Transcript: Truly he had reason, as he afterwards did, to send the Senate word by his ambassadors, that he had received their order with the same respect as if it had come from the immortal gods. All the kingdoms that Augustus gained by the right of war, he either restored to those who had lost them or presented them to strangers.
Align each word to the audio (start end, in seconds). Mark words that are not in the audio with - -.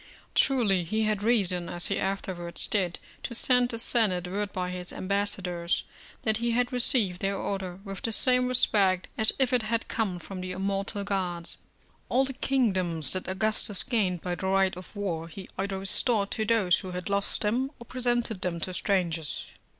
Truly 0.33 0.83
he 0.83 1.03
had 1.03 1.21
reason, 1.21 1.69
as 1.69 1.85
he 1.89 1.99
afterwards 1.99 2.67
did, 2.67 2.97
to 3.21 3.35
send 3.35 3.69
the 3.69 3.77
Senate 3.77 4.27
word 4.27 4.51
by 4.51 4.71
his 4.71 4.91
ambassadors, 4.91 5.83
that 6.23 6.37
he 6.37 6.49
had 6.49 6.73
received 6.73 7.21
their 7.21 7.37
order 7.37 7.75
with 7.83 8.01
the 8.01 8.11
same 8.11 8.47
respect 8.47 9.09
as 9.15 9.31
if 9.37 9.53
it 9.53 9.61
had 9.61 9.87
come 9.87 10.17
from 10.17 10.41
the 10.41 10.53
immortal 10.53 11.03
gods. 11.03 11.57
All 12.09 12.25
the 12.25 12.33
kingdoms 12.33 13.13
that 13.13 13.27
Augustus 13.29 13.83
gained 13.83 14.21
by 14.23 14.33
the 14.33 14.47
right 14.47 14.75
of 14.75 14.95
war, 14.95 15.27
he 15.27 15.47
either 15.55 15.77
restored 15.77 16.31
to 16.31 16.45
those 16.45 16.79
who 16.79 16.93
had 16.93 17.07
lost 17.07 17.41
them 17.41 17.69
or 17.77 17.85
presented 17.85 18.41
them 18.41 18.59
to 18.61 18.73
strangers. 18.73 19.51